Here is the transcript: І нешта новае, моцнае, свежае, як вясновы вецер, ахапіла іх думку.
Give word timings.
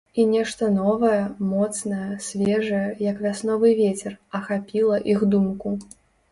І 0.21 0.23
нешта 0.29 0.69
новае, 0.77 1.19
моцнае, 1.49 2.07
свежае, 2.29 2.81
як 3.11 3.23
вясновы 3.27 3.77
вецер, 3.83 4.19
ахапіла 4.43 4.97
іх 5.17 5.31
думку. 5.37 5.79